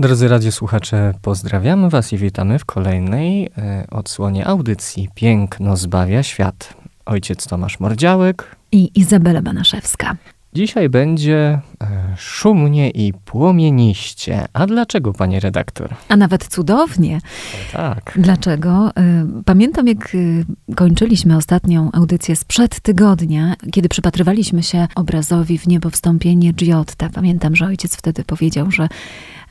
[0.00, 6.74] Drodzy radiosłuchacze, pozdrawiamy Was i witamy w kolejnej e, odsłonie audycji Piękno zbawia świat.
[7.06, 10.16] Ojciec Tomasz Mordziałek i Izabela Banaszewska.
[10.54, 14.44] Dzisiaj będzie e, szumnie i płomieniście.
[14.52, 15.94] A dlaczego, panie redaktor?
[16.08, 17.16] A nawet cudownie.
[17.16, 18.12] O, tak.
[18.16, 18.90] Dlaczego?
[18.96, 25.90] E, pamiętam, jak e, kończyliśmy ostatnią audycję sprzed tygodnia, kiedy przypatrywaliśmy się obrazowi w niebo
[25.90, 27.08] wstąpienie Giotta.
[27.08, 28.88] Pamiętam, że ojciec wtedy powiedział, że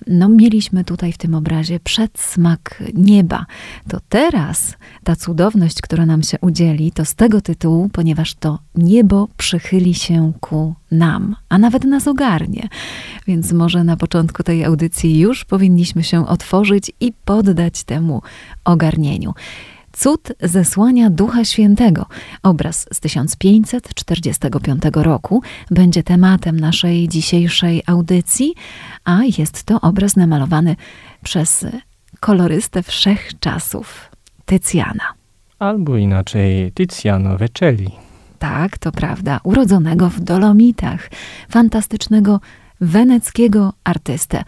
[0.08, 3.46] no mieliśmy tutaj w tym obrazie przedsmak nieba.
[3.88, 9.28] To teraz ta cudowność, która nam się udzieli, to z tego tytułu, ponieważ to niebo
[9.38, 12.68] przychyli się ku nam, a nawet nas ogarnie.
[13.28, 18.22] Więc może na początku tej audycji już powinniśmy się otworzyć i poddać temu
[18.66, 19.34] ogarnieniu.
[19.92, 22.06] Cud zesłania Ducha Świętego.
[22.44, 28.54] Obraz z 1545 roku będzie tematem naszej dzisiejszej audycji,
[29.04, 30.76] a jest to obraz namalowany
[31.24, 31.66] przez
[32.20, 34.10] kolorystę wszechczasów,
[34.46, 35.14] Tycjana.
[35.60, 38.09] Albo inaczej Tiziano Vecelli.
[38.40, 41.10] Tak, to prawda, urodzonego w Dolomitach,
[41.50, 42.40] fantastycznego
[42.82, 44.44] weneckiego artystę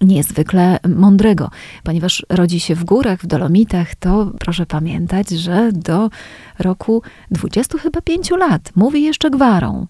[0.00, 1.50] niezwykle mądrego.
[1.82, 6.10] Ponieważ rodzi się w górach, w Dolomitach, to proszę pamiętać, że do
[6.58, 9.86] roku 20 chyba 5 lat mówi jeszcze gwarą.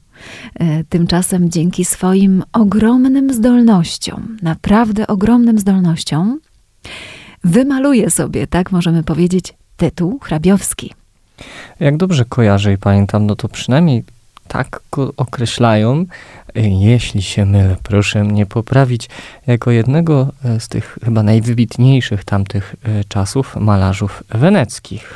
[0.55, 6.41] E, tymczasem dzięki swoim ogromnym zdolnościom, naprawdę ogromnym zdolnościom,
[7.45, 10.95] wymaluje sobie, tak możemy powiedzieć, tytuł hrabiowski.
[11.81, 14.05] Jak dobrze kojarzę i pamiętam, no to przynajmniej
[14.49, 16.05] tak go określają,
[16.55, 19.09] jeśli się mylę, proszę mnie poprawić,
[19.47, 25.15] jako jednego e, z tych chyba najwybitniejszych tamtych e, czasów malarzów weneckich.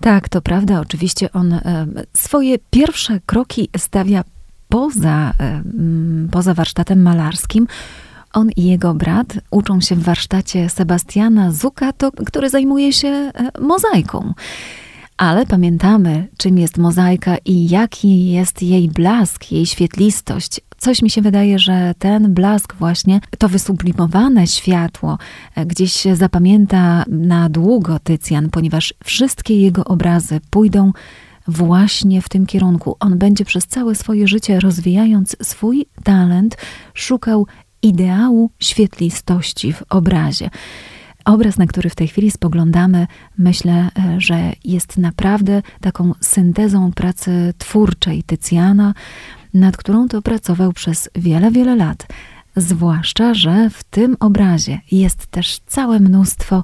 [0.00, 0.80] Tak, to prawda.
[0.80, 4.24] Oczywiście on e, swoje pierwsze kroki stawia
[4.68, 5.32] poza,
[6.30, 7.66] poza warsztatem malarskim.
[8.32, 14.34] On i jego brat uczą się w warsztacie Sebastiana Zucato, który zajmuje się mozaiką.
[15.16, 20.60] Ale pamiętamy, czym jest mozaika i jaki jest jej blask, jej świetlistość.
[20.78, 25.18] Coś mi się wydaje, że ten blask właśnie, to wysublimowane światło,
[25.54, 30.92] e, gdzieś zapamięta na długo Tycjan, ponieważ wszystkie jego obrazy pójdą
[31.48, 32.96] właśnie w tym kierunku.
[33.00, 36.56] On będzie przez całe swoje życie, rozwijając swój talent,
[36.94, 37.46] szukał
[37.82, 40.50] ideału świetlistości w obrazie.
[41.26, 43.06] Obraz, na który w tej chwili spoglądamy,
[43.38, 48.94] myślę, e, że jest naprawdę taką syntezą pracy twórczej Tycjana,
[49.54, 52.06] nad którą to pracował przez wiele, wiele lat.
[52.56, 56.62] Zwłaszcza, że w tym obrazie jest też całe mnóstwo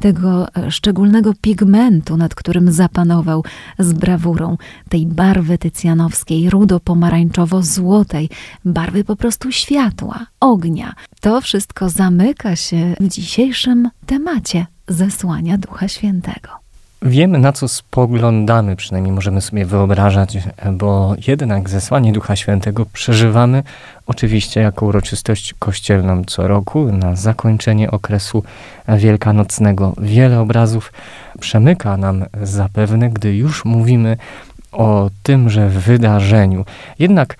[0.00, 3.44] tego e, szczególnego pigmentu, nad którym zapanował
[3.78, 4.56] z brawurą,
[4.88, 8.28] tej barwy tycjanowskiej, rudo-pomarańczowo-złotej,
[8.64, 10.94] barwy po prostu światła, ognia.
[11.20, 16.61] To wszystko zamyka się w dzisiejszym temacie zesłania Ducha Świętego.
[17.04, 20.38] Wiemy, na co spoglądamy, przynajmniej możemy sobie wyobrażać,
[20.72, 23.62] bo jednak zesłanie Ducha Świętego przeżywamy
[24.06, 28.42] oczywiście jako uroczystość kościelną co roku na zakończenie okresu
[28.88, 29.94] wielkanocnego.
[29.98, 30.92] Wiele obrazów
[31.40, 34.16] przemyka nam zapewne, gdy już mówimy
[34.72, 36.64] o tymże wydarzeniu.
[36.98, 37.36] Jednak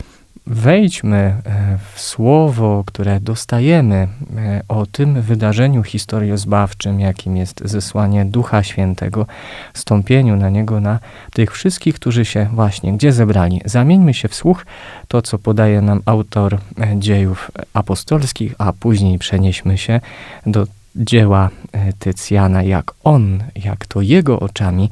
[0.47, 8.63] wejdźmy e, w słowo, które dostajemy e, o tym wydarzeniu historiozbawczym, jakim jest zesłanie Ducha
[8.63, 9.27] Świętego,
[9.75, 10.99] stąpieniu na niego na
[11.33, 13.61] tych wszystkich, którzy się właśnie gdzie zebrali.
[13.65, 14.67] Zamieńmy się w słuch
[15.09, 16.61] to, co podaje nam autor e,
[16.99, 20.01] dziejów apostolskich, a później przenieśmy się
[20.47, 20.67] do
[20.97, 21.51] dzieła
[21.99, 24.91] Tycjana, jak on, jak to jego oczami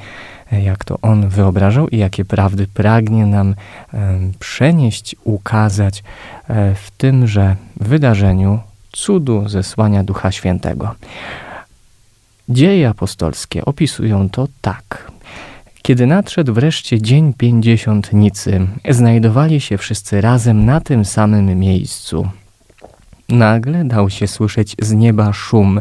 [0.53, 3.55] jak to on wyobrażał i jakie prawdy pragnie nam
[4.39, 6.03] przenieść, ukazać
[6.49, 8.61] e, w tymże wydarzeniu
[8.93, 10.95] cudu zesłania Ducha Świętego.
[12.49, 15.11] Dzieje apostolskie opisują to tak.
[15.83, 22.29] Kiedy nadszedł wreszcie dzień pięćdziesiątnicy, znajdowali się wszyscy razem na tym samym miejscu.
[23.29, 25.81] Nagle dał się słyszeć z nieba szum,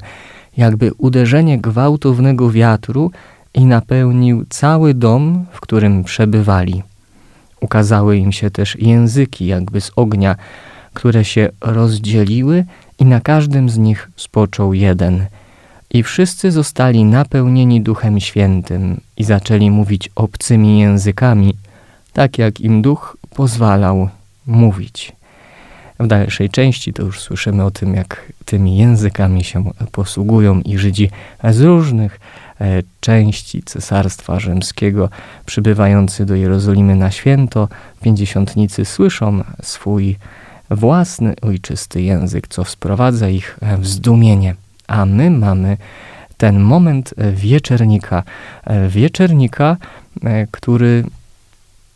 [0.58, 3.12] jakby uderzenie gwałtownego wiatru
[3.54, 6.84] i napełnił cały dom, w którym przebywali.
[7.62, 10.36] Ukazały im się też języki jakby z ognia,
[10.94, 12.66] które się rozdzieliły
[13.00, 15.26] i na każdym z nich spoczął jeden.
[15.92, 21.54] I wszyscy zostali napełnieni Duchem Świętym i zaczęli mówić obcymi językami,
[22.14, 24.10] tak jak im Duch pozwalał
[24.48, 25.12] mówić.
[26.00, 31.10] W dalszej części to już słyszymy o tym, jak tymi językami się posługują i Żydzi
[31.44, 32.20] z różnych
[33.00, 35.10] części Cesarstwa Rzymskiego
[35.46, 37.68] przybywający do Jerozolimy na święto,
[38.02, 40.18] pięćdziesiątnicy słyszą swój
[40.72, 44.56] własny ojczysty język, co sprowadza ich w zdumienie.
[44.88, 45.78] A my mamy
[46.38, 48.24] ten moment wieczernika.
[48.64, 49.78] E, wieczernika,
[50.24, 51.04] e, który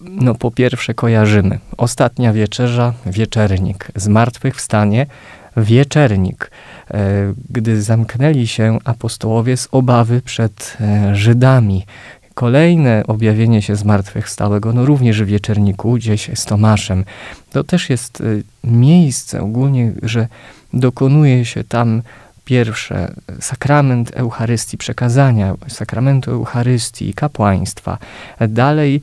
[0.02, 1.60] no po pierwsze kojarzymy.
[1.78, 3.88] Ostatnia wieczerza, wieczernik.
[3.96, 5.06] Zmartwychwstanie,
[5.58, 6.52] wieczernik.
[6.94, 11.86] E, gdy zamknęli się apostołowie z obawy przed e, Żydami,
[12.34, 17.06] kolejne objawienie się zmartwychwstałego, no również w wieczerniku, gdzieś z Tomaszem.
[17.52, 18.24] To też jest e,
[18.64, 20.28] miejsce ogólnie, że
[20.74, 22.02] dokonuje się tam
[22.46, 27.98] Pierwsze, sakrament Eucharystii, przekazania sakramentu Eucharystii kapłaństwa.
[28.50, 29.02] Dalej,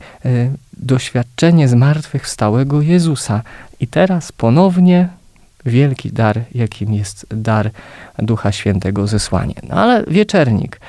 [0.77, 3.41] doświadczenie zmartwychwstałego Jezusa.
[3.79, 5.09] I teraz ponownie
[5.65, 7.71] wielki dar, jakim jest dar
[8.19, 9.55] Ducha Świętego zesłanie.
[9.69, 10.79] No ale wieczernik.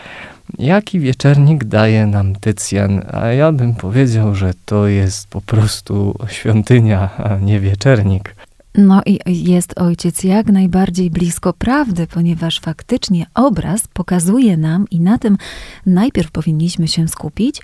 [0.59, 3.03] Jaki wieczernik daje nam Tycjan?
[3.13, 8.35] A ja bym powiedział, że to jest po prostu świątynia, a nie wieczernik.
[8.75, 15.19] No i jest ojciec jak najbardziej blisko prawdy, ponieważ faktycznie obraz pokazuje nam, i na
[15.19, 15.39] tym
[15.87, 17.61] najpierw powinniśmy się skupić,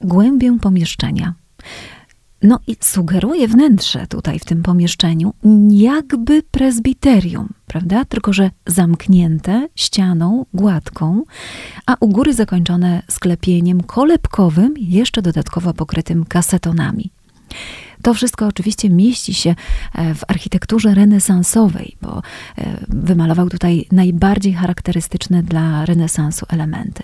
[0.00, 1.34] głębię pomieszczenia.
[2.42, 5.34] No i sugeruje wnętrze tutaj w tym pomieszczeniu
[5.70, 8.04] jakby prezbiterium, prawda?
[8.04, 11.22] Tylko, że zamknięte ścianą gładką,
[11.86, 17.10] a u góry zakończone sklepieniem kolebkowym, jeszcze dodatkowo pokrytym kasetonami.
[18.02, 19.54] To wszystko oczywiście mieści się
[19.94, 22.22] e, w architekturze renesansowej, bo
[22.58, 27.02] e, wymalował tutaj najbardziej charakterystyczne dla renesansu elementy.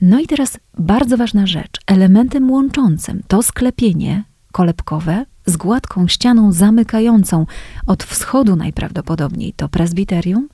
[0.00, 1.80] No i teraz bardzo ważna rzecz.
[1.86, 4.24] Elementem łączącym to sklepienie
[4.54, 7.46] kolebkowe z gładką ścianą zamykającą
[7.86, 10.48] od wschodu najprawdopodobniej to prezbiterium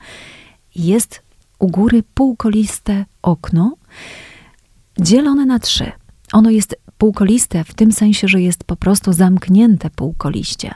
[0.75, 1.23] jest
[1.59, 3.75] u góry półkoliste okno
[5.01, 5.93] dzielone na trzy.
[6.33, 10.75] Ono jest półkoliste w tym sensie, że jest po prostu zamknięte półkoliście.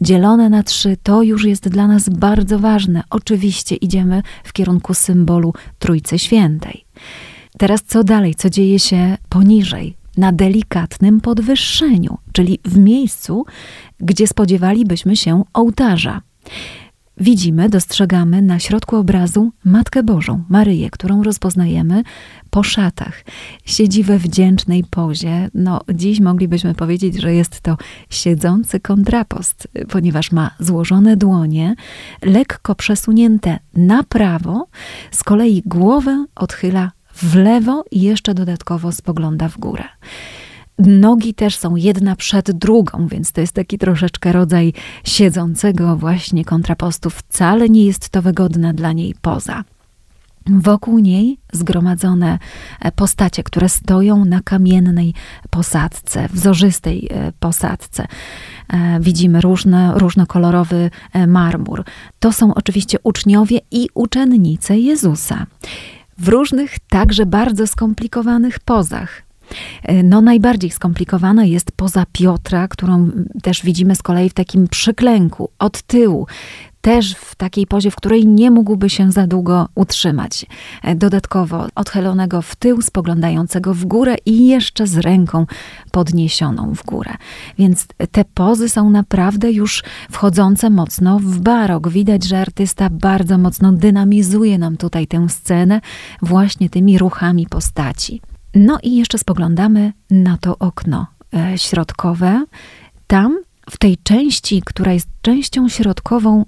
[0.00, 3.02] Dzielone na trzy to już jest dla nas bardzo ważne.
[3.10, 6.84] Oczywiście idziemy w kierunku symbolu Trójcy Świętej.
[7.58, 9.99] Teraz co dalej, co dzieje się poniżej?
[10.16, 13.44] Na delikatnym podwyższeniu, czyli w miejscu,
[14.00, 16.20] gdzie spodziewalibyśmy się ołtarza
[17.20, 22.02] widzimy, dostrzegamy na środku obrazu Matkę Bożą, Maryję, którą rozpoznajemy
[22.50, 23.24] po szatach.
[23.64, 25.50] Siedzi we wdzięcznej pozie.
[25.54, 27.76] No, dziś moglibyśmy powiedzieć, że jest to
[28.10, 31.74] siedzący kontrapost, ponieważ ma złożone dłonie,
[32.22, 34.66] lekko przesunięte na prawo,
[35.10, 39.84] z kolei głowę odchyla w lewo i jeszcze dodatkowo spogląda w górę.
[40.78, 44.72] Nogi też są jedna przed drugą, więc to jest taki troszeczkę rodzaj
[45.04, 47.10] siedzącego właśnie kontrapostu.
[47.10, 49.64] Wcale nie jest to wygodne dla niej poza.
[50.46, 52.38] Wokół niej zgromadzone
[52.80, 55.14] e, postacie, które stoją na kamiennej
[55.50, 58.06] posadzce, wzorzystej e, posadzce.
[58.68, 60.90] E, widzimy różne, różnokolorowy
[61.26, 61.84] marmur.
[62.20, 65.46] To są oczywiście uczniowie i uczennice Jezusa.
[66.20, 69.22] W różnych, także bardzo skomplikowanych pozach.
[69.82, 73.10] E, no najbardziej skomplikowana jest poza Piotra, którą
[73.42, 76.26] też widzimy z kolei w takim przyklęku, od tyłu
[76.80, 80.46] też w takiej pozie, w której nie mógłby się za długo utrzymać.
[80.82, 85.46] E, dodatkowo odchylonego w tył, spoglądającego w górę i jeszcze z ręką
[85.90, 87.14] podniesioną w górę.
[87.58, 91.88] Więc te pozy są naprawdę już wchodzące mocno w barok.
[91.88, 95.80] Widać, że artysta bardzo mocno dynamizuje nam tutaj tę scenę
[96.22, 98.20] właśnie tymi ruchami postaci.
[98.54, 102.44] No i jeszcze spoglądamy na to okno e, środkowe.
[103.06, 103.38] Tam,
[103.70, 106.44] w tej części, która jest częścią środkową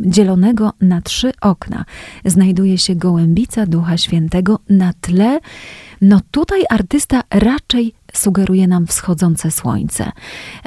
[0.00, 1.84] dzielonego na trzy okna,
[2.24, 5.40] znajduje się gołębica Ducha Świętego na tle.
[6.00, 10.12] No tutaj artysta raczej sugeruje nam wschodzące słońce.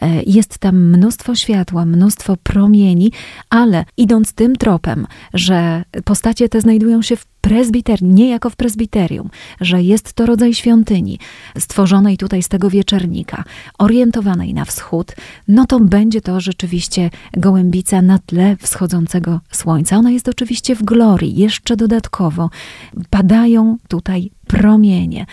[0.01, 3.11] E, jest tam mnóstwo światła, mnóstwo promieni,
[3.49, 9.29] ale idąc tym tropem, że postacie te znajdują się w prezbiterium, nie jako w prezbiterium,
[9.61, 11.19] że jest to rodzaj świątyni,
[11.57, 13.43] stworzonej tutaj z tego wieczernika,
[13.77, 15.15] orientowanej na wschód,
[15.47, 19.97] no to będzie to rzeczywiście gołębica na tle wschodzącego słońca.
[19.97, 22.49] Ona jest oczywiście w glorii, jeszcze dodatkowo
[23.09, 25.25] padają tutaj promienie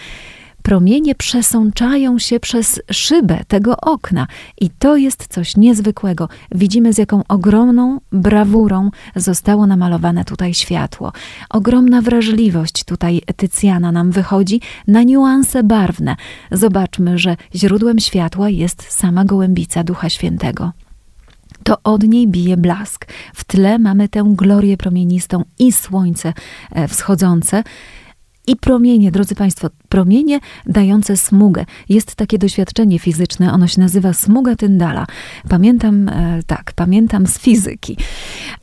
[0.67, 4.27] promienie przesączają się przez szybę tego okna.
[4.61, 6.29] I to jest coś niezwykłego.
[6.53, 11.13] Widzimy, z jaką ogromną brawurą zostało namalowane tutaj światło.
[11.51, 16.17] Ogromna wrażliwość tutaj Tycjana nam wychodzi na niuanse barwne.
[16.53, 20.73] Zobaczmy, że źródłem światła jest sama gołębica Ducha Świętego
[21.65, 23.07] to od niej bije blask.
[23.35, 26.33] W tle mamy tę glorię promienistą i słońce
[26.73, 27.63] e, wschodzące.
[28.47, 31.65] I promienie, drodzy Państwo, promienie dające smugę.
[31.89, 35.07] Jest takie doświadczenie fizyczne, ono się nazywa smuga Tyndala.
[35.49, 37.97] Pamiętam, e, tak, pamiętam z fizyki.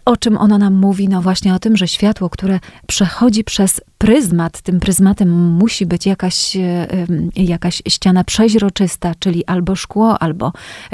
[0.06, 1.10] O czym ono nam mówi?
[1.10, 6.56] No właśnie o tym, że światło, które przechodzi przez pryzmat, tym pryzmatem musi być jakaś,
[6.56, 6.88] e,
[7.36, 10.52] jakaś ściana przeźroczysta, czyli albo szkło, albo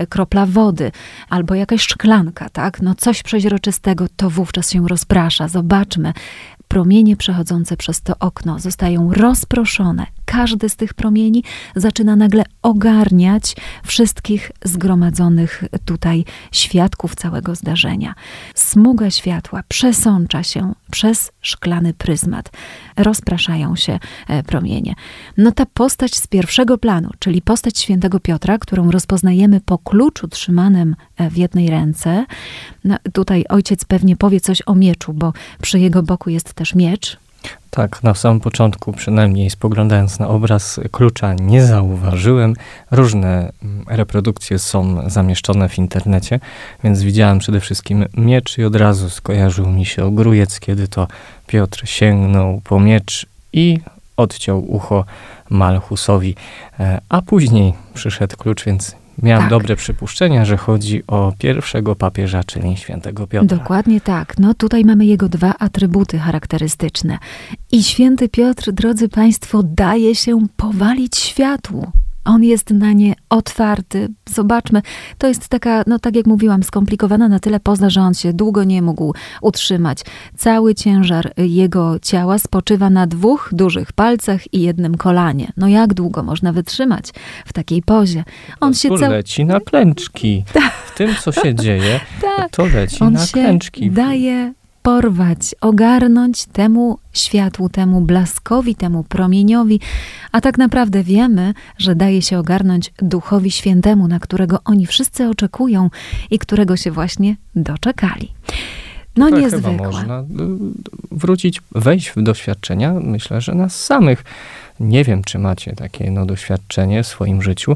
[0.10, 0.91] kropla wody,
[1.29, 2.81] albo jakaś szklanka, tak?
[2.81, 5.48] No coś przeźroczystego, to wówczas się rozprasza.
[5.48, 6.13] Zobaczmy,
[6.69, 10.05] promienie przechodzące przez to okno zostają rozproszone.
[10.31, 11.43] Każdy z tych promieni
[11.75, 18.13] zaczyna nagle ogarniać wszystkich zgromadzonych tutaj świadków całego zdarzenia.
[18.55, 22.50] Smuga światła przesącza się przez szklany pryzmat.
[22.98, 24.95] Rozpraszają się e, promienie.
[25.38, 30.95] No ta postać z pierwszego planu, czyli postać świętego Piotra, którą rozpoznajemy po kluczu trzymanym
[31.17, 32.25] e, w jednej ręce.
[32.83, 37.17] No, tutaj ojciec pewnie powie coś o mieczu, bo przy jego boku jest też miecz.
[37.69, 42.53] Tak, na samym początku, przynajmniej spoglądając na obraz klucza, nie zauważyłem.
[42.91, 46.39] Różne mm, reprodukcje są zamieszczone w internecie,
[46.84, 51.08] więc widziałem przede wszystkim miecz i od razu skojarzył mi się ogrójec, kiedy to
[51.48, 53.79] Piotr sięgnął po miecz i
[54.17, 55.05] odciął ucho
[55.50, 56.36] Malchusowi.
[56.79, 59.49] E, a później przyszedł klucz, więc Miałam tak.
[59.49, 63.57] dobre przypuszczenia, że chodzi o pierwszego papieża, czyli świętego Piotra.
[63.57, 64.39] Dokładnie tak.
[64.39, 67.17] No tutaj mamy jego dwa atrybuty charakterystyczne.
[67.71, 71.91] I święty Piotr, drodzy Państwo, daje się powalić światłu.
[72.25, 74.07] On jest na nie otwarty.
[74.29, 74.81] Zobaczmy,
[75.17, 78.63] to jest taka, no tak jak mówiłam, skomplikowana na tyle poza, że on się długo
[78.63, 79.99] nie mógł utrzymać.
[80.38, 85.51] Cały ciężar jego ciała spoczywa na dwóch dużych palcach i jednym kolanie.
[85.57, 87.05] No jak długo można wytrzymać
[87.45, 88.23] w takiej pozie?
[88.59, 89.11] On się cał...
[89.11, 90.43] leci na klęczki.
[90.85, 92.51] W tym, co się dzieje, tak.
[92.51, 93.91] to leci on na klęczki.
[93.91, 99.79] daje porwać, ogarnąć temu światłu, temu blaskowi, temu promieniowi,
[100.31, 105.89] a tak naprawdę wiemy, że daje się ogarnąć Duchowi Świętemu, na którego oni wszyscy oczekują
[106.31, 108.31] i którego się właśnie doczekali.
[109.17, 109.71] No tak niezwykle.
[109.71, 110.24] Chyba można
[111.12, 114.24] wrócić, wejść w doświadczenia, myślę, że nas samych.
[114.79, 117.75] Nie wiem, czy macie takie no, doświadczenie w swoim życiu,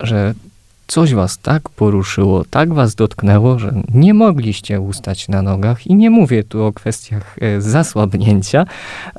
[0.00, 0.34] że
[0.86, 6.10] coś was tak poruszyło, tak was dotknęło, że nie mogliście ustać na nogach i nie
[6.10, 8.66] mówię tu o kwestiach e, zasłabnięcia,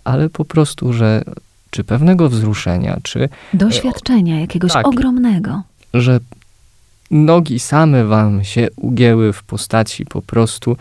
[0.03, 1.24] ale po prostu, że
[1.69, 3.24] czy pewnego wzruszenia, czy...
[3.24, 5.62] E, Doświadczenia jakiegoś tak, ogromnego.
[5.93, 6.19] Że
[7.12, 10.77] nogi same wam się ugięły w postaci po prostu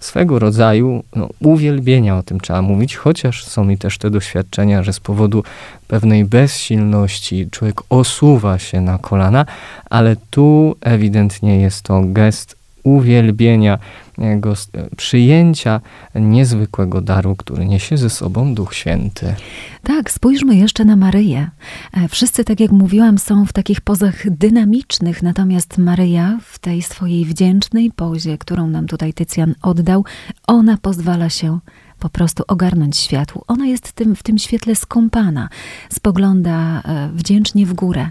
[0.00, 4.92] swego rodzaju no, uwielbienia, o tym trzeba mówić, chociaż są mi też te doświadczenia, że
[4.92, 5.44] z powodu
[5.88, 9.46] pewnej bezsilności człowiek osuwa się na kolana,
[9.90, 13.78] ale tu ewidentnie jest to gest uwielbienia,
[14.18, 14.54] jego
[14.96, 15.80] przyjęcia
[16.14, 19.34] niezwykłego daru, który niesie ze sobą Duch Święty.
[19.82, 21.50] Tak, spójrzmy jeszcze na Maryję.
[21.92, 27.24] E, wszyscy, tak jak mówiłam, są w takich pozach dynamicznych, natomiast Maryja w tej swojej
[27.24, 30.04] wdzięcznej pozie, którą nam tutaj Tycjan oddał,
[30.46, 31.58] ona pozwala się
[31.98, 33.44] po prostu ogarnąć światło.
[33.46, 35.48] Ona jest tym, w tym świetle skąpana,
[35.90, 38.10] spogląda e, wdzięcznie w górę.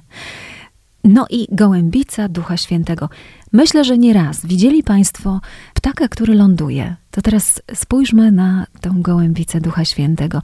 [1.03, 3.09] No i gołębica Ducha Świętego.
[3.51, 5.41] Myślę, że nie raz widzieli Państwo
[5.74, 6.96] ptaka, który ląduje.
[7.12, 10.41] To teraz spójrzmy na tę gołębicę Ducha Świętego.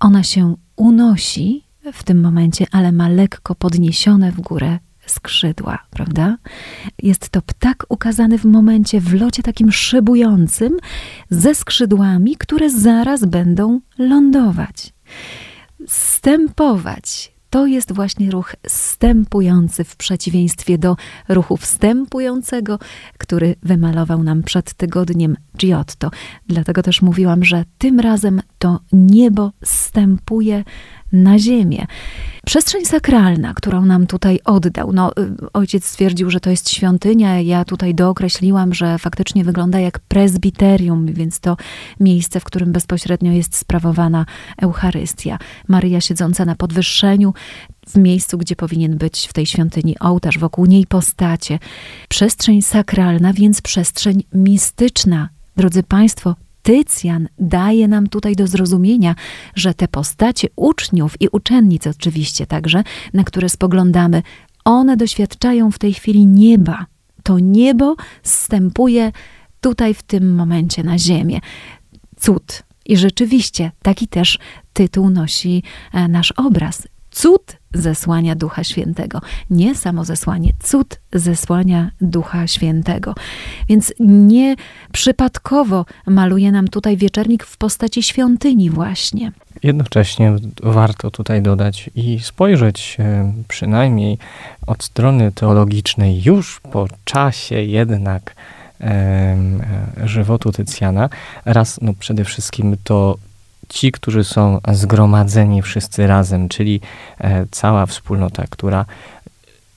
[0.00, 6.36] Ona się unosi w tym momencie, ale ma lekko podniesione w górę skrzydła, prawda?
[7.02, 10.76] Jest to ptak ukazany w momencie w locie takim szybującym,
[11.30, 14.92] ze skrzydłami, które zaraz będą lądować.
[15.86, 20.96] Stępować, to jest właśnie ruch stępujący w przeciwieństwie do
[21.28, 22.78] ruchu wstępującego,
[23.18, 26.10] który wymalował nam przed tygodniem Giotto.
[26.46, 30.64] Dlatego też mówiłam, że tym razem to niebo stępuje
[31.14, 31.86] na ziemię.
[32.46, 37.64] Przestrzeń sakralna, którą nam tutaj oddał, no, y, ojciec stwierdził, że to jest świątynia, ja
[37.64, 41.56] tutaj dookreśliłam, że faktycznie wygląda jak prezbiterium, więc to
[42.00, 44.26] miejsce, w którym bezpośrednio jest sprawowana
[44.62, 45.38] Eucharystia.
[45.68, 47.34] Maryja siedząca na podwyższeniu,
[47.88, 51.58] w miejscu, gdzie powinien być w tej świątyni ołtarz, wokół niej postacie.
[52.08, 55.28] Przestrzeń sakralna, więc przestrzeń mistyczna.
[55.56, 59.14] Drodzy Państwo, Tycjan daje nam tutaj do zrozumienia,
[59.54, 62.82] że te postacie uczniów i uczennic oczywiście także,
[63.14, 64.22] na które spoglądamy,
[64.64, 66.86] one doświadczają w tej chwili nieba.
[67.22, 69.12] To niebo zstępuje
[69.60, 71.40] tutaj w tym momencie na ziemię.
[72.16, 72.62] Cud.
[72.86, 74.38] I rzeczywiście taki też
[74.72, 75.62] tytuł nosi
[75.92, 76.88] e, nasz obraz.
[77.14, 79.20] Cud zesłania Ducha Świętego.
[79.50, 83.14] Nie samo zesłanie, cud zesłania Ducha Świętego.
[83.68, 84.56] Więc nie
[84.92, 89.32] przypadkowo maluje nam tutaj wieczernik w postaci świątyni właśnie.
[89.62, 94.18] Jednocześnie warto tutaj dodać i spojrzeć e, przynajmniej
[94.66, 98.34] od strony teologicznej już po czasie jednak
[98.80, 99.36] e,
[100.04, 101.08] żywotu Tycjana.
[101.44, 103.16] Raz, no przede wszystkim to
[103.74, 106.80] ci, którzy są zgromadzeni wszyscy razem, czyli
[107.20, 108.84] e, cała wspólnota, która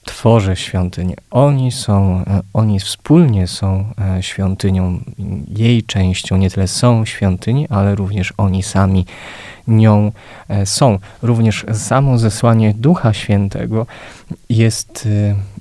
[0.04, 1.14] tworzy świątynię.
[1.30, 3.84] Oni są, e, oni wspólnie są
[4.16, 5.00] e, świątynią,
[5.48, 9.06] jej częścią, nie tyle są świątyni, ale również oni sami
[9.68, 10.12] nią
[10.64, 10.98] są.
[11.22, 13.86] Również samo zesłanie Ducha Świętego
[14.48, 15.08] jest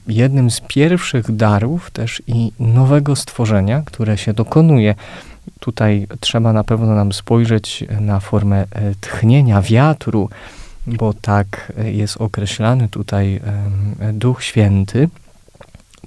[0.07, 4.95] jednym z pierwszych darów też i nowego stworzenia, które się dokonuje
[5.59, 10.29] Tutaj trzeba na pewno nam spojrzeć na formę e, tchnienia wiatru,
[10.87, 13.41] bo tak e, jest określany tutaj
[14.13, 15.09] Duch Święty,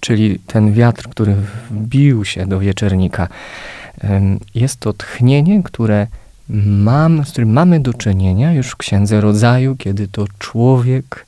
[0.00, 1.36] czyli ten wiatr, który
[1.70, 3.28] wbił się do wieczernika.
[4.54, 6.06] Jest to tchnienie, które
[6.66, 11.26] mam, z którym mamy do czynienia już w Księdze Rodzaju, kiedy to człowiek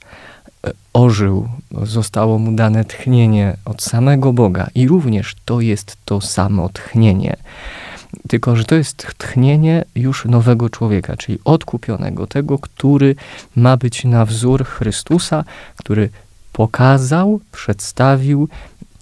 [0.67, 1.49] e, ożył,
[1.83, 7.37] zostało mu dane tchnienie od samego Boga i również to jest to samo tchnienie.
[8.29, 13.15] Tylko, że to jest tchnienie już nowego człowieka, czyli odkupionego, tego, który
[13.57, 15.45] ma być na wzór Chrystusa,
[15.77, 16.09] który
[16.53, 18.49] pokazał, przedstawił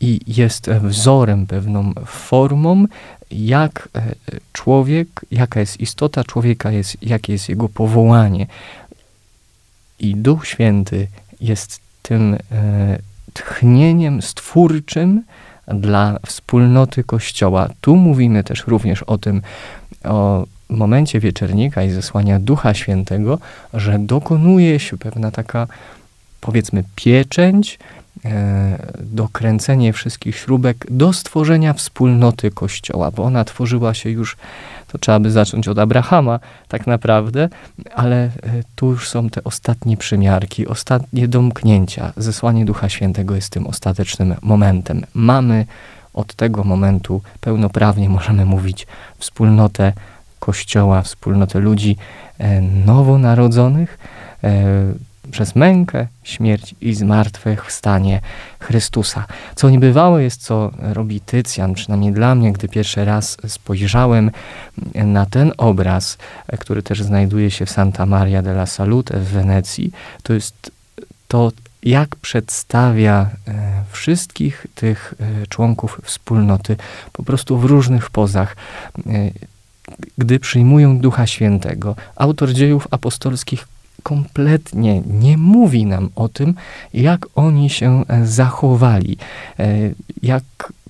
[0.00, 2.86] i jest wzorem, pewną formą,
[3.30, 4.14] jak e,
[4.52, 8.46] człowiek, jaka jest istota człowieka, jest, jakie jest jego powołanie.
[9.98, 11.08] I Duch Święty
[11.40, 12.98] jest tym e,
[13.32, 15.22] tchnieniem stwórczym,
[15.74, 17.68] dla wspólnoty Kościoła.
[17.80, 19.42] Tu mówimy też również o tym,
[20.04, 23.38] o momencie wieczernika i zesłania Ducha Świętego,
[23.74, 25.66] że dokonuje się pewna taka,
[26.40, 27.78] powiedzmy, pieczęć,
[29.00, 34.36] dokręcenie wszystkich śrubek do stworzenia wspólnoty Kościoła, bo ona tworzyła się już
[34.92, 37.48] to trzeba by zacząć od Abrahama tak naprawdę,
[37.94, 38.30] ale e,
[38.74, 42.12] tu już są te ostatnie przymiarki, ostatnie domknięcia.
[42.16, 45.02] Zesłanie Ducha Świętego jest tym ostatecznym momentem.
[45.14, 45.66] Mamy
[46.14, 48.86] od tego momentu pełnoprawnie, możemy mówić,
[49.18, 49.92] wspólnotę
[50.38, 51.96] Kościoła, wspólnotę ludzi
[52.38, 53.98] e, nowonarodzonych,
[54.44, 54.64] e,
[55.30, 58.20] przez mękę, śmierć i zmartwychwstanie
[58.60, 59.24] Chrystusa.
[59.54, 64.30] Co niebywałe jest, co robi Tycjan, przynajmniej dla mnie, gdy pierwszy raz spojrzałem
[64.94, 66.18] na ten obraz,
[66.58, 69.90] który też znajduje się w Santa Maria della Salute w Wenecji,
[70.22, 70.72] to jest
[71.28, 76.76] to, jak przedstawia e, wszystkich tych e, członków wspólnoty
[77.12, 78.56] po prostu w różnych pozach
[79.06, 79.30] e,
[80.18, 81.96] gdy przyjmują Ducha Świętego.
[82.16, 83.68] Autor dziejów apostolskich
[84.02, 86.54] kompletnie nie mówi nam o tym,
[86.94, 89.16] jak oni się e, zachowali,
[89.58, 89.90] e,
[90.22, 90.42] jak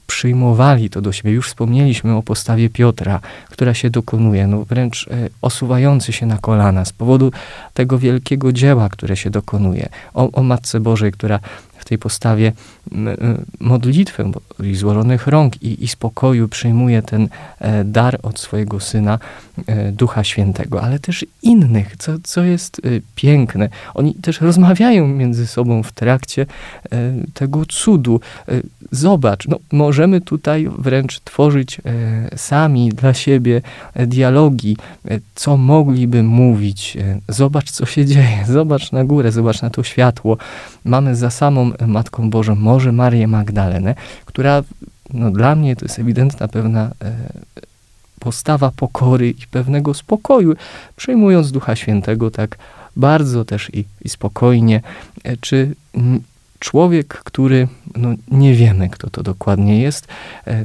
[0.06, 1.32] przyjmowali to do siebie.
[1.32, 3.20] Już wspomnieliśmy o postawie Piotra,
[3.50, 7.32] która się dokonuje, no wręcz e, osuwający się na kolana z powodu
[7.74, 9.88] tego wielkiego dzieła, które się dokonuje.
[10.14, 11.40] O, o Matce Bożej, która
[11.78, 12.52] w tej postawie
[13.60, 17.28] modlitwę i złożonych rąk i, i spokoju przyjmuje ten
[17.84, 19.18] dar od swojego Syna,
[19.66, 23.68] E, Ducha Świętego, ale też innych, co, co jest e, piękne.
[23.94, 26.46] Oni też rozmawiają między sobą w trakcie
[26.92, 28.20] e, tego cudu.
[28.92, 31.80] Zobacz, no, możemy tutaj wręcz tworzyć
[32.36, 33.62] sami dla siebie
[34.06, 34.76] dialogi,
[35.34, 36.98] co mogliby mówić.
[37.28, 40.36] Zobacz, co się dzieje, zobacz na górę, zobacz na to światło.
[40.84, 43.94] Mamy za samą Matką Bożą, może Marię Magdalenę,
[44.24, 44.49] która
[45.14, 46.90] no, dla mnie to jest ewidentna pewna
[48.20, 50.54] postawa pokory i pewnego spokoju,
[50.96, 52.58] przyjmując Ducha Świętego tak
[52.96, 54.80] bardzo też i, i spokojnie,
[55.24, 55.74] e, czy
[56.58, 60.08] człowiek, który, no nie wiemy kto to dokładnie jest,
[60.46, 60.64] e,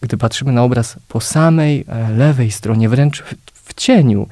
[0.00, 3.34] gdy patrzymy na obraz po samej e, lewej stronie, wręcz w,
[3.68, 4.26] w cieniu,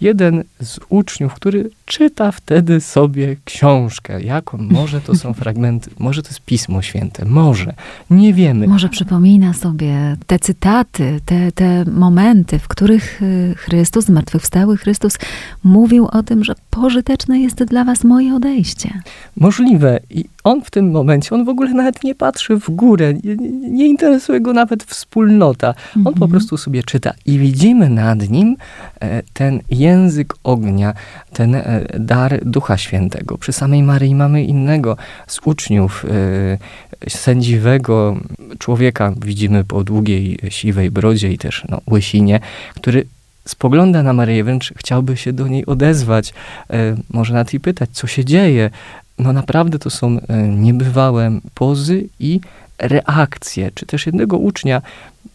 [0.00, 4.22] jeden z uczniów, który czyta wtedy sobie książkę.
[4.22, 4.58] Jaką?
[4.58, 7.74] Może to są fragmenty, może to jest Pismo Święte, może.
[8.10, 8.66] Nie wiemy.
[8.66, 15.18] Może przypomina sobie te cytaty, te, te momenty, w których y, Chrystus, zmartwychwstały Chrystus,
[15.64, 19.00] mówił o tym, że pożyteczne jest dla was moje odejście.
[19.36, 20.00] Możliwe.
[20.10, 23.36] I on w tym momencie, on w ogóle nawet nie patrzy w górę, nie,
[23.70, 25.74] nie interesuje go nawet wspólnota.
[25.94, 26.16] On mhm.
[26.16, 28.56] po prostu sobie czyta i widzimy nad nim
[29.00, 30.94] e, ten język ognia,
[31.32, 33.38] ten e, dar Ducha Świętego.
[33.38, 38.16] Przy samej Maryi mamy innego z uczniów e, sędziwego
[38.58, 42.40] człowieka, widzimy po długiej, siwej brodzie i też no, łysinie,
[42.74, 43.06] który
[43.48, 46.34] spogląda na Maryję, wręcz chciałby się do niej odezwać,
[46.70, 48.70] e, może nawet i pytać, co się dzieje.
[49.18, 50.18] No naprawdę to są
[50.48, 52.40] niebywałe pozy i
[52.78, 54.82] reakcje, czy też jednego ucznia,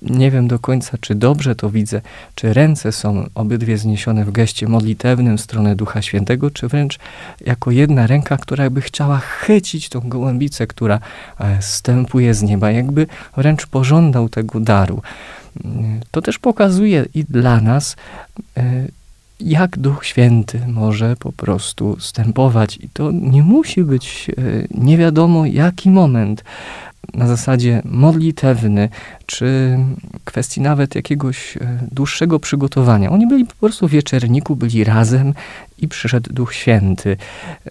[0.02, 2.02] nie wiem do końca, czy dobrze to widzę,
[2.36, 7.00] czy ręce są obydwie zniesione w geście modlitewnym w stronę Ducha Świętego, czy wręcz
[7.46, 11.00] jako jedna ręka, która jakby chciała chycić tą gołębicę, która
[11.40, 13.08] e, stępuje z nieba, jakby
[13.38, 15.02] wręcz pożądał tego daru.
[16.12, 17.96] To też pokazuje i dla nas,
[18.58, 18.88] e,
[19.40, 22.78] jak Duch Święty może po prostu stępować.
[22.78, 24.34] I to nie musi być e,
[24.72, 26.44] nie wiadomo jaki moment
[27.14, 28.90] na zasadzie modlitewny,
[29.30, 29.78] czy
[30.26, 33.10] kwestii nawet jakiegoś e, dłuższego przygotowania.
[33.10, 35.34] Oni byli po prostu w wieczerniku, byli razem
[35.78, 37.18] i przyszedł Duch Święty.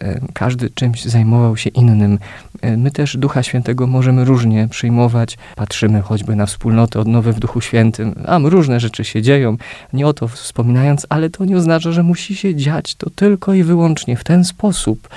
[0.01, 2.18] E, każdy czymś zajmował się innym.
[2.61, 5.38] E, my też Ducha Świętego możemy różnie przyjmować.
[5.57, 8.14] Patrzymy choćby na wspólnotę odnowy w Duchu Świętym.
[8.27, 9.57] Tam różne rzeczy się dzieją,
[9.92, 13.62] nie o to wspominając, ale to nie oznacza, że musi się dziać to tylko i
[13.62, 15.09] wyłącznie w ten sposób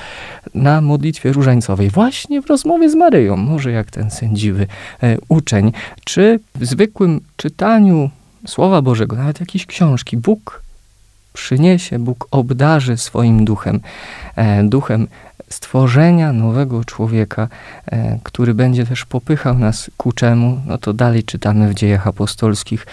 [0.56, 1.90] na modlitwie różańcowej.
[1.90, 4.68] Właśnie w rozmowie z Maryją, może jak ten sędziwy
[5.28, 5.72] uczeń,
[6.06, 8.10] czy w zwykłym czytaniu
[8.48, 10.62] Słowa Bożego, nawet jakiejś książki, Bóg
[11.34, 13.80] przyniesie, Bóg obdarzy swoim duchem,
[14.36, 15.08] e, duchem
[15.50, 17.48] stworzenia nowego człowieka,
[17.86, 22.86] e, który będzie też popychał nas ku czemu, no to dalej czytamy w dziejach apostolskich,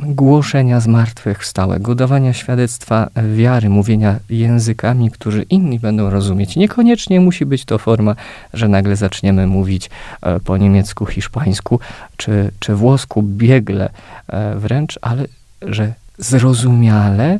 [0.00, 6.56] głoszenia zmartwychwstałego, dawania świadectwa wiary, mówienia językami, którzy inni będą rozumieć.
[6.56, 8.16] Niekoniecznie musi być to forma,
[8.52, 9.90] że nagle zaczniemy mówić
[10.22, 11.80] e, po niemiecku, hiszpańsku
[12.16, 13.90] czy, czy włosku biegle
[14.28, 15.26] e, wręcz, ale
[15.62, 17.38] że zrozumiale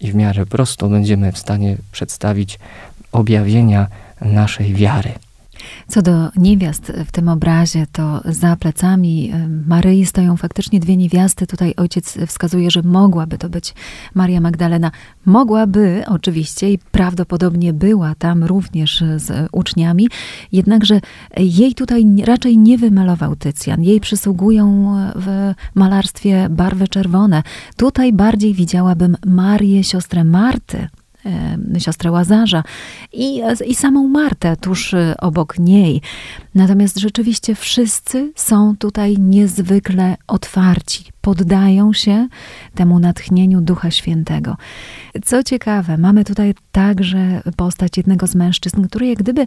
[0.00, 2.58] i w miarę prosto będziemy w stanie przedstawić
[3.12, 3.86] objawienia
[4.20, 5.12] naszej wiary.
[5.88, 9.32] Co do niewiast w tym obrazie, to za plecami
[9.66, 11.46] Maryi stoją faktycznie dwie niewiasty.
[11.46, 13.74] Tutaj ojciec wskazuje, że mogłaby to być
[14.14, 14.90] Maria Magdalena.
[15.26, 20.08] Mogłaby oczywiście i prawdopodobnie była tam również z uczniami,
[20.52, 21.00] jednakże
[21.36, 23.82] jej tutaj raczej nie wymalował Tycjan.
[23.82, 27.42] Jej przysługują w malarstwie barwy czerwone.
[27.76, 30.88] Tutaj bardziej widziałabym Marię, siostrę Marty,
[31.78, 32.62] siostrę Łazarza
[33.12, 36.00] i, i samą Martę tuż y, obok niej.
[36.54, 42.28] Natomiast rzeczywiście wszyscy są tutaj niezwykle otwarci, poddają się
[42.74, 44.56] temu natchnieniu Ducha Świętego.
[45.24, 49.46] Co ciekawe, mamy tutaj także postać jednego z mężczyzn, który jak gdyby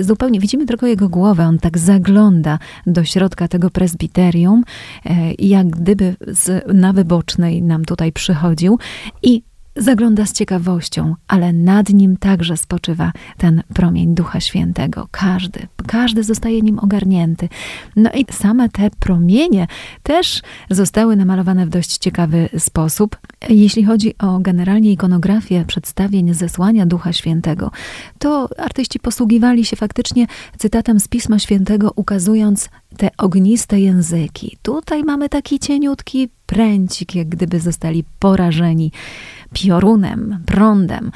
[0.00, 4.64] zupełnie, widzimy tylko jego głowę, on tak zagląda do środka tego prezbiterium
[5.04, 8.78] e, jak gdyby z, na wybocznej nam tutaj przychodził
[9.22, 15.08] i zagląda z ciekawością, ale nad nim także spoczywa ten promień Ducha Świętego.
[15.10, 17.48] Każdy, każdy zostaje nim ogarnięty.
[17.96, 19.66] No i same te promienie
[20.02, 23.16] też zostały namalowane w dość ciekawy sposób.
[23.48, 27.70] Jeśli chodzi o generalnie ikonografię przedstawień zesłania Ducha Świętego,
[28.18, 30.26] to artyści posługiwali się faktycznie
[30.58, 34.58] cytatem z Pisma Świętego, ukazując te ogniste języki.
[34.62, 38.92] Tutaj mamy taki cieniutki pręcik, jak gdyby zostali porażeni
[39.52, 41.10] piorunem, prądem.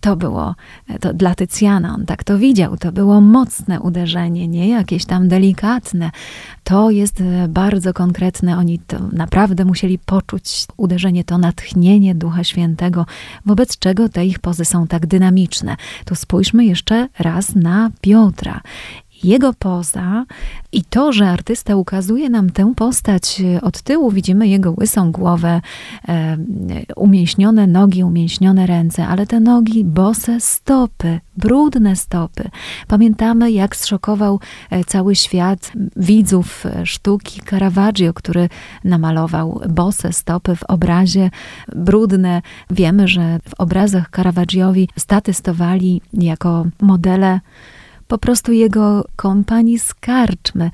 [0.00, 0.54] To było
[1.00, 2.76] to dla Tycjana, on tak to widział.
[2.76, 6.10] To było mocne uderzenie, nie jakieś tam delikatne.
[6.64, 8.58] To jest e, bardzo konkretne.
[8.58, 13.06] Oni to naprawdę musieli poczuć uderzenie, to natchnienie Ducha Świętego,
[13.46, 15.76] wobec czego te ich pozy są tak dynamiczne.
[16.04, 18.60] Tu spójrzmy jeszcze raz na Piotra
[19.24, 20.24] jego poza
[20.72, 25.60] i to, że artysta ukazuje nam tę postać e, od tyłu, widzimy jego łysą głowę,
[26.08, 26.36] e,
[26.96, 32.50] umięśnione nogi, umięśnione ręce, ale te nogi, bose stopy, brudne stopy.
[32.88, 38.48] Pamiętamy, jak zszokował e, cały świat widzów sztuki Caravaggio, który
[38.84, 41.30] namalował bose stopy w obrazie
[41.76, 42.42] brudne.
[42.70, 47.40] Wiemy, że w obrazach Caravaggiowi statystowali jako modele
[48.12, 50.70] po prostu jego kompanii z karczmy.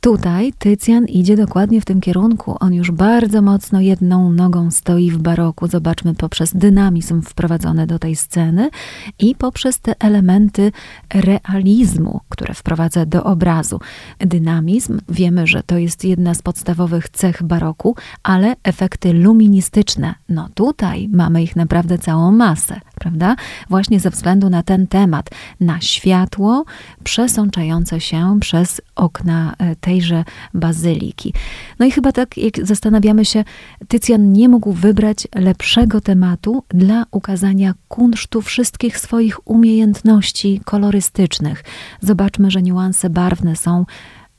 [0.00, 2.56] Tutaj Tycjan idzie dokładnie w tym kierunku.
[2.60, 5.66] On już bardzo mocno jedną nogą stoi w baroku.
[5.66, 8.70] Zobaczmy poprzez dynamizm wprowadzony do tej sceny
[9.18, 10.72] i poprzez te elementy
[11.14, 13.80] realizmu, które wprowadza do obrazu.
[14.18, 21.08] Dynamizm, wiemy, że to jest jedna z podstawowych cech baroku, ale efekty luministyczne, no tutaj
[21.12, 23.36] mamy ich naprawdę całą masę, prawda?
[23.68, 25.30] Właśnie ze względu na ten temat,
[25.60, 26.64] na światło
[27.04, 30.24] przesączające się przez okna e, tejże
[30.54, 31.32] bazyliki.
[31.78, 33.44] No i chyba tak, jak zastanawiamy się,
[33.88, 41.64] Tycjan nie mógł wybrać lepszego tematu dla ukazania kunsztu wszystkich swoich umiejętności kolorystycznych.
[42.00, 43.84] Zobaczmy, że niuanse barwne są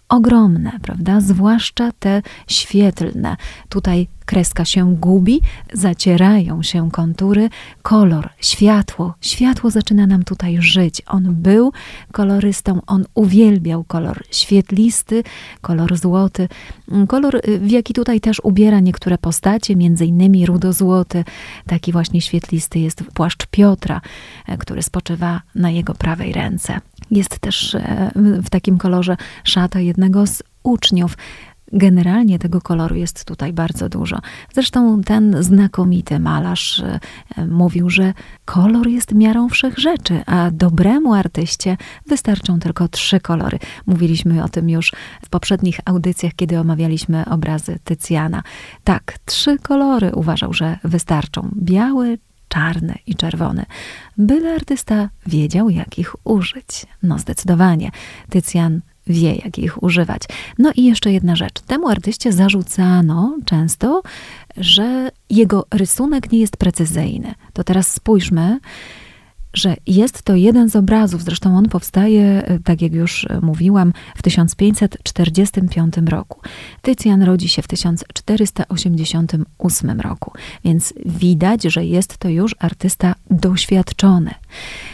[0.09, 1.21] ogromne, prawda?
[1.21, 3.37] Zwłaszcza te świetlne.
[3.69, 5.41] Tutaj kreska się gubi,
[5.73, 7.49] zacierają się kontury,
[7.81, 9.13] kolor, światło.
[9.21, 11.01] Światło zaczyna nam tutaj żyć.
[11.07, 11.71] On był
[12.11, 15.23] kolorystą, on uwielbiał kolor świetlisty,
[15.61, 16.47] kolor złoty,
[17.07, 21.23] kolor, y, w jaki tutaj też ubiera niektóre postacie, między innymi rudozłoty.
[21.67, 24.01] Taki właśnie świetlisty jest płaszcz Piotra,
[24.47, 26.79] e, który spoczywa na jego prawej ręce.
[27.11, 28.11] Jest też e,
[28.43, 31.17] w takim kolorze szata jednego z uczniów.
[31.73, 34.19] Generalnie tego koloru jest tutaj bardzo dużo.
[34.53, 36.99] Zresztą ten znakomity malarz e,
[37.47, 38.13] mówił, że
[38.45, 43.59] kolor jest miarą wszech rzeczy, a dobremu artyście wystarczą tylko trzy kolory.
[43.85, 44.91] Mówiliśmy o tym już
[45.25, 48.43] w poprzednich audycjach, kiedy omawialiśmy obrazy Tycjana.
[48.83, 52.17] Tak, trzy kolory uważał, że wystarczą: biały,
[52.49, 53.65] czarny i czerwony.
[54.17, 56.85] Byle artysta wiedział, jak ich użyć.
[57.03, 57.91] No zdecydowanie.
[58.29, 60.21] Tycjan wie, jak ich używać.
[60.57, 61.59] No i jeszcze jedna rzecz.
[61.61, 64.01] Temu artyście zarzucano często,
[64.57, 67.33] że jego rysunek nie jest precyzyjny.
[67.53, 68.59] To teraz spójrzmy,
[69.53, 73.93] że jest to jeden z obrazów, zresztą on powstaje, e, tak jak już e, mówiłam,
[74.15, 76.41] w 1545 roku.
[76.81, 80.31] Tycjan rodzi się w 1488 roku,
[80.65, 84.33] więc widać, że jest to już artysta doświadczony.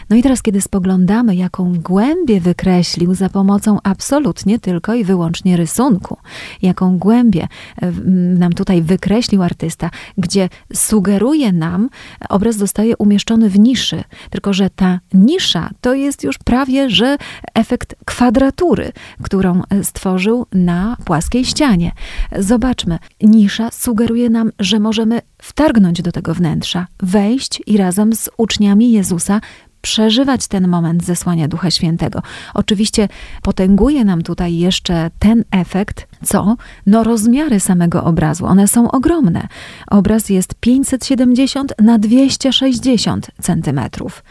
[0.09, 6.17] No i teraz, kiedy spoglądamy, jaką głębię wykreślił za pomocą absolutnie tylko i wyłącznie rysunku,
[6.61, 7.47] jaką głębię
[7.81, 7.91] e,
[8.39, 11.89] nam tutaj wykreślił artysta, gdzie sugeruje nam,
[12.29, 17.17] obraz zostaje umieszczony w niszy, tylko że ta nisza to jest już prawie, że
[17.53, 18.91] efekt kwadratury,
[19.21, 21.91] którą e, stworzył na płaskiej ścianie.
[22.39, 28.91] Zobaczmy, nisza sugeruje nam, że możemy wtargnąć do tego wnętrza, wejść i razem z uczniami
[28.91, 29.41] Jezusa
[29.85, 32.21] przeżywać ten moment zesłania Ducha Świętego.
[32.53, 33.07] Oczywiście
[33.41, 36.55] potęguje nam tutaj jeszcze ten efekt, co?
[36.85, 39.47] No rozmiary samego obrazu, one są ogromne.
[39.87, 44.23] Obraz jest 570 na 260 centymetrów,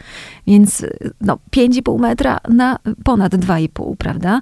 [0.47, 0.85] więc
[1.21, 4.41] no 5,5 metra na ponad 2,5, prawda?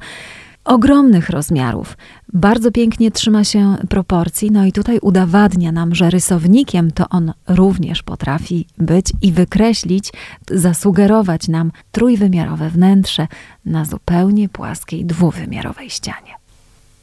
[0.65, 1.97] Ogromnych rozmiarów.
[2.33, 8.03] Bardzo pięknie trzyma się proporcji, no i tutaj udowadnia nam, że rysownikiem to on również
[8.03, 10.13] potrafi być i wykreślić,
[10.51, 13.27] zasugerować nam trójwymiarowe wnętrze
[13.65, 16.33] na zupełnie płaskiej, dwuwymiarowej ścianie.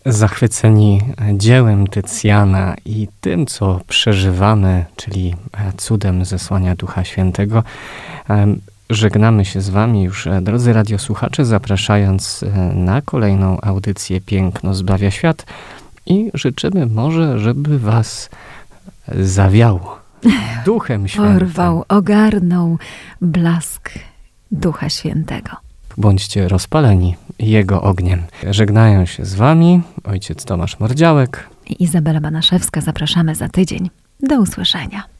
[0.06, 1.02] Zachwyceni
[1.34, 5.34] dziełem Tycjana i tym, co przeżywamy, czyli
[5.76, 7.62] cudem zesłania Ducha Świętego,
[8.90, 15.10] Żegnamy się z Wami już, e, drodzy radiosłuchacze, zapraszając e, na kolejną audycję Piękno zbawia
[15.10, 15.46] świat
[16.06, 18.30] i życzymy może, żeby Was
[19.18, 19.98] zawiało
[20.64, 21.38] Duchem Świętym.
[21.38, 22.78] Porwał, ogarnął
[23.20, 23.90] blask
[24.50, 25.50] Ducha Świętego.
[25.96, 28.22] Bądźcie rozpaleni Jego ogniem.
[28.50, 32.80] Żegnają się z Wami ojciec Tomasz Mordziałek i Izabela Banaszewska.
[32.80, 33.90] Zapraszamy za tydzień.
[34.20, 35.19] Do usłyszenia.